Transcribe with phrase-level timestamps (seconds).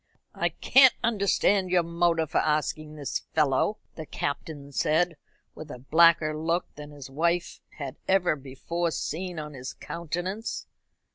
[0.33, 5.15] "I can't understand your motive for asking this fellow," the Captain said,
[5.53, 10.65] with a blacker look than his wife had ever before seen on his countenance.